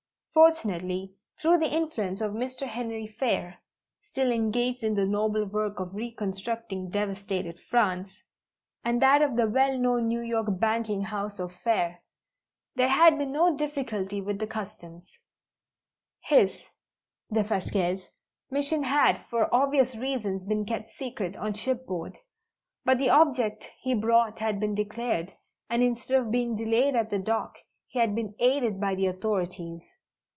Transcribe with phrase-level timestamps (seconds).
[0.33, 2.65] Fortunately, through the influence of Mr.
[2.65, 3.57] Henry Phayre
[4.01, 8.15] (still engaged in the noble work of reconstructing devastated France),
[8.81, 11.99] and that of the well known New York banking house of Phayre,
[12.75, 15.05] there had been no difficulty with the Customs.
[16.21, 16.63] His
[17.31, 18.09] Defasquelle's
[18.49, 22.19] mission had for obvious reasons been kept secret on shipboard,
[22.85, 25.33] but the object he brought had been declared,
[25.69, 29.81] and instead of being delayed at the dock, he had been aided by the authorities.